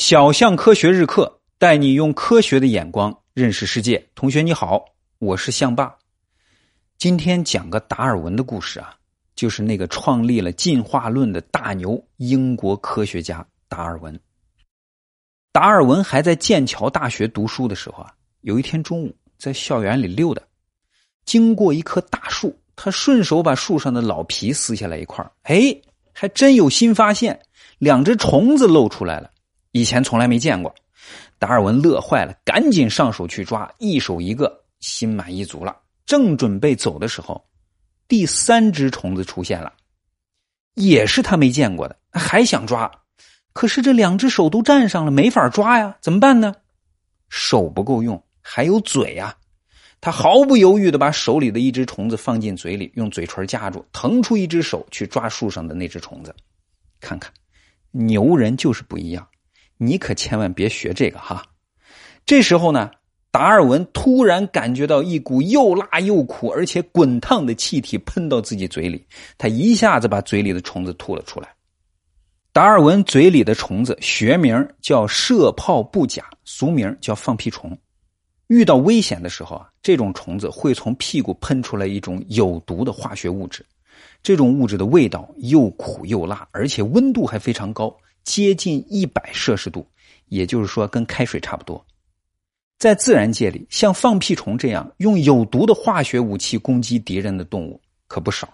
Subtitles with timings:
[0.00, 4.02] 小象科学日课带你用科学的眼光认识世界。
[4.14, 4.82] 同学你好，
[5.18, 5.94] 我是象爸。
[6.96, 8.94] 今天讲个达尔文的故事啊，
[9.36, 14.18] 就是那个创立了进化论的大牛——英国科学家达尔文。
[15.52, 18.10] 达尔文还在剑桥大学读书的时候啊，
[18.40, 20.40] 有一天中午在校园里溜达，
[21.26, 25.78] 经过一棵大树，他顺手把树上的老皮撕下来一块哎，
[26.14, 27.38] 还真有新发现，
[27.76, 29.30] 两只虫子露出来了。
[29.72, 30.74] 以前从来没见过，
[31.38, 35.76] 达尔文乐坏了，赶紧上手去抓，一手一个，心满意足了。
[36.06, 37.42] 正准备走的时候，
[38.08, 39.72] 第三只虫子出现了，
[40.74, 42.90] 也是他没见过的，还想抓，
[43.52, 46.54] 可是这两只手都占上了，没法抓呀，怎么办呢？
[47.28, 49.36] 手不够用，还有嘴啊！
[50.00, 56.34] 他毫不犹豫的把手里的一只虫子放进嘴里，用嘴唇夹住，腾出一只手去抓树上的那只虫子。
[57.00, 57.32] 看看，
[57.92, 59.24] 牛人就是不一样。
[59.82, 61.42] 你可千万别学这个哈！
[62.26, 62.90] 这时候呢，
[63.30, 69.02] 达尔文突然感觉到一股又辣又苦而且滚烫的气体喷到自己嘴里，
[69.38, 71.48] 他一下子把嘴里的虫子吐了出来。
[72.52, 77.76] 达尔文嘴里的虫子学名叫射炮布甲，俗名叫放屁虫。
[78.48, 83.64] 遇到危险的时候啊，这种虫子会从屁股喷出来一种有毒的化学物质，
[84.22, 87.96] 这种物质的味道又苦又辣，而且温度还非常高。
[88.24, 89.86] 接近一百摄氏度，
[90.26, 91.84] 也就是说跟开水差不多。
[92.78, 98.48] 在自然界里，像放屁虫这样用有毒的化学武器攻击敌人的动物可不少。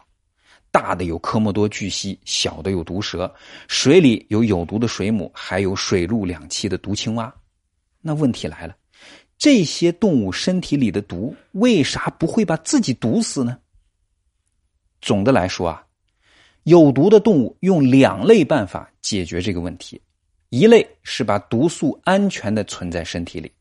[0.73, 3.33] 大的有科莫多巨蜥，小的有毒蛇，
[3.69, 7.33] 水里有有毒的水母，还有水陆两栖的毒青蛙。
[8.03, 8.77] 那问题来了，
[9.39, 13.57] 这些动物身体里的毒为啥不会把自己毒死呢？
[15.01, 15.86] 总的来说啊。
[16.67, 20.01] 有毒的动物用两类办法解决这个问题，
[20.49, 23.53] 一类是把毒素安全的存在身体里，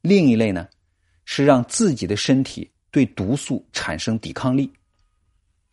[0.00, 0.66] 另一类呢
[1.24, 4.68] 是让自己的身体对毒素产生抵抗力。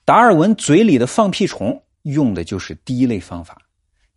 [0.06, 3.60] 达尔文嘴里的放屁虫用的就是第一类方法，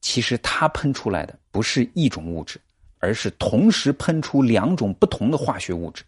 [0.03, 2.60] 其实它喷出来的不是一种物质，
[2.99, 6.04] 而是同时喷出两种不同的化学物质，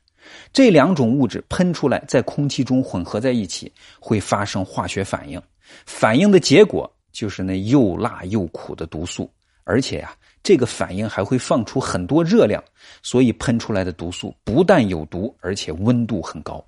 [0.52, 5.40] 这两种物质喷出来在空气中混合在一起，会发生化学反应。
[5.86, 9.30] 反应的结果就是那又辣又苦的毒素，
[9.64, 12.62] 而且呀，这个反应还会放出很多热量，
[13.02, 16.64] 所以喷出来的毒素不但有毒，而且温度很高。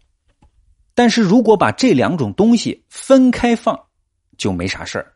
[0.94, 3.78] 但是如果把这两种东西分开放，
[4.38, 5.12] 就没啥事儿。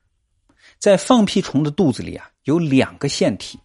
[0.78, 3.59] 在放屁虫的肚子里啊，有两个腺体，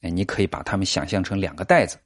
[0.00, 1.98] 哎，你可以把它们想象成两个袋子，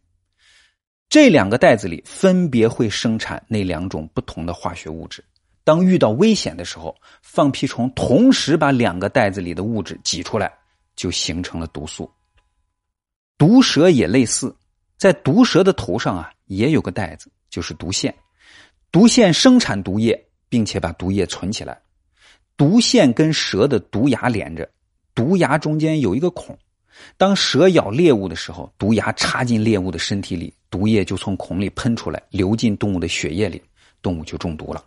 [1.13, 5.23] 这两个袋子里分别会生产那两种不同的化学物质。
[5.63, 10.51] 当遇到危险的时候，放屁虫同时把两个袋子里的物质挤出来，
[10.97, 12.11] 就形成了毒素。
[13.37, 14.57] 毒蛇也类似，
[14.97, 18.15] 在毒蛇的头上啊，也有个袋子，就是毒腺。
[18.91, 20.19] 毒腺生产毒液，
[20.49, 21.79] 并且把毒液存起来。
[22.57, 24.67] 毒腺跟蛇的毒牙连着，
[25.15, 26.59] 毒牙中间有一个孔。
[27.17, 33.63] 当蛇咬猎物的时候，毒牙插进猎物的身体里，毒液就从孔里喷出来，流进动物的血液里，
[34.01, 34.85] 动物就中毒了。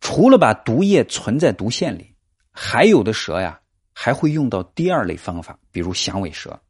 [0.00, 2.14] 除了把毒液存在毒腺里，
[2.52, 3.58] 还有的蛇呀，
[3.92, 6.60] 还会用到第二类方法，比如响尾蛇，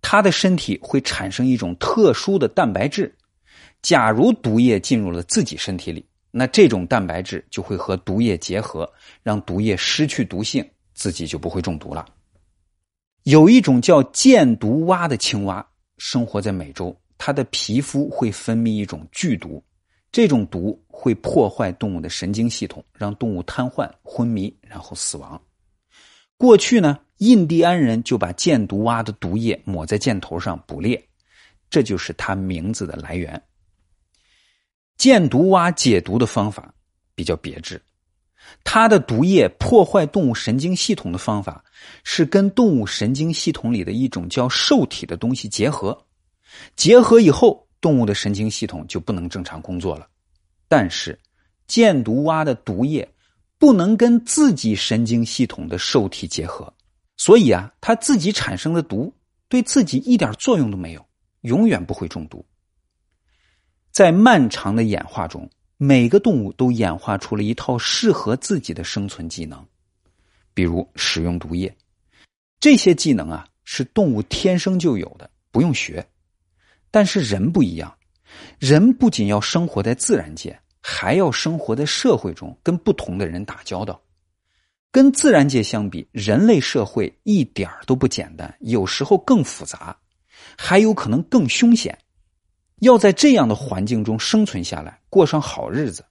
[0.00, 3.14] 它的身体会产生一种特殊的蛋白质。
[3.82, 8.90] 假如毒液进入了自己身体里，那这种蛋白质就会和毒液结合，
[9.22, 12.06] 让毒液失去毒性，自己就不会中毒了。
[13.24, 19.62] 有一种叫箭毒蛙的青蛙，生活在美洲，它的皮肤会分泌一种剧毒。
[20.12, 25.40] 这种毒会破坏动物的神经系统，让动物瘫痪、昏迷，然后死亡。
[26.36, 31.02] 过去呢，印第安人就把箭毒蛙的毒液抹在箭头上捕猎，
[31.70, 33.42] 这就是它名字的来源。
[34.98, 36.72] 箭毒蛙解毒的方法
[37.14, 37.80] 比较别致，
[38.62, 41.64] 它的毒液破坏动物神经系统的方法
[42.02, 46.06] 是跟动物神经系统里的一种叫受体的东西结合，
[46.76, 47.62] 结合以后。
[47.80, 50.08] 动物的神经系统就不能正常工作了，
[50.68, 51.20] 但是
[51.66, 53.06] 箭毒蛙的毒液
[53.58, 56.72] 不能跟自己神经系统的受体结合，
[57.18, 59.12] 所以啊，它自己产生的毒
[59.50, 61.06] 对自己一点作用都没有，
[61.42, 62.42] 永远不会中毒。
[63.90, 69.64] 在漫长的演化中，每个动物都演化出了一套适合自己的生存技能，
[70.54, 71.74] 比如使用毒液，
[72.60, 76.06] 这些技能啊是动物天生就有的，不用学。
[76.90, 77.92] 但是人不一样，
[78.58, 84.00] 人不仅要生活在自然界，还要生活在社会中，跟不同的人打交道。
[84.92, 89.96] 跟自然界相比，人类社会一点都不简单，有时候更复杂，
[90.56, 91.98] 还有可能更凶险。
[92.80, 96.04] 要在这样的环境中生存下来，过上好日子，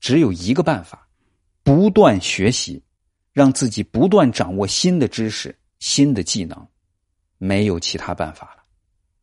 [0.00, 1.08] 只有一个办法：
[1.62, 2.82] 不断学习，
[3.32, 6.68] 让自己不断掌握新的知识、新的技能，
[7.38, 8.62] 没有其他办法了。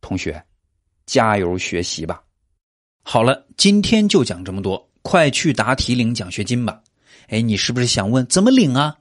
[0.00, 0.44] 同学，
[1.06, 2.20] 加油学习吧！
[3.04, 6.82] 好了，今天就讲这么多，快去答题领奖学金吧！
[7.28, 8.98] 哎，你是不是想问怎么领啊？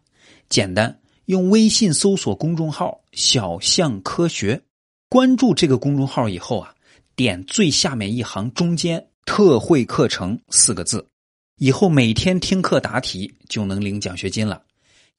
[0.49, 4.61] 简单，用微信搜索公众号“小象科学”，
[5.09, 6.75] 关注这个公众号以后啊，
[7.15, 11.05] 点最下面一行中间“特惠课程”四个字，
[11.57, 14.63] 以后每天听课答题就能领奖学金了。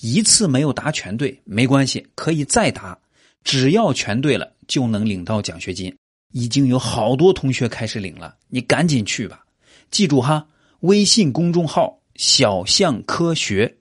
[0.00, 2.98] 一次没有答全对没关系，可以再答，
[3.44, 5.94] 只要全对了就能领到奖学金。
[6.32, 9.44] 已经有好多同学开始领了，你赶紧去吧！
[9.90, 10.46] 记住哈，
[10.80, 13.76] 微信公众号“小象科学”。